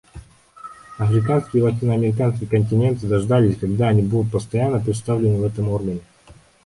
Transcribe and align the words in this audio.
Африканский 0.97 1.59
и 1.59 1.61
латиноамериканский 1.61 2.47
континенты 2.47 3.05
заждались, 3.07 3.59
когда 3.59 3.89
они 3.89 4.01
будут 4.01 4.31
постоянно 4.31 4.79
представлены 4.79 5.37
в 5.37 5.43
этом 5.43 5.69
органе. 5.69 6.01